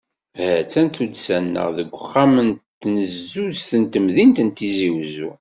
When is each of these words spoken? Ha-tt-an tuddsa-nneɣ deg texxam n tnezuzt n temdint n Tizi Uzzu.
Ha-tt-an 0.37 0.87
tuddsa-nneɣ 0.95 1.67
deg 1.77 1.87
texxam 1.91 2.33
n 2.47 2.49
tnezuzt 2.81 3.71
n 3.81 3.83
temdint 3.91 4.37
n 4.43 4.49
Tizi 4.49 4.89
Uzzu. 4.99 5.31